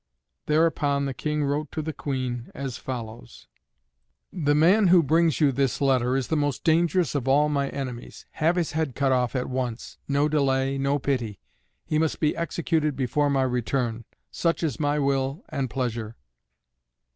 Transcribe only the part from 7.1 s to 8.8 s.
of all my enemies. Have his